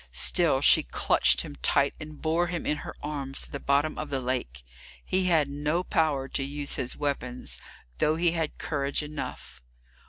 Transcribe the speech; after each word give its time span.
Still 0.13 0.61
she 0.61 0.81
clutched 0.81 1.41
him 1.41 1.55
tight, 1.57 1.93
and 1.99 2.19
bore 2.19 2.47
him 2.47 2.65
in 2.65 2.77
her 2.77 2.95
arms 3.03 3.41
to 3.43 3.51
the 3.51 3.59
bottom 3.59 3.99
of 3.99 4.09
the 4.09 4.19
lake; 4.19 4.63
he 5.05 5.25
had 5.25 5.47
no 5.47 5.83
power 5.83 6.27
to 6.27 6.41
use 6.43 6.73
his 6.73 6.97
weapons, 6.97 7.59
though 7.99 8.15
he 8.15 8.31
had 8.31 8.57
courage 8.57 9.03
enough. 9.03 9.61